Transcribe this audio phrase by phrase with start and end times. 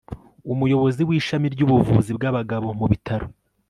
[0.53, 3.25] umuyobozi w'ishami ry'ubuvuzi bw'abagabo mu bitaro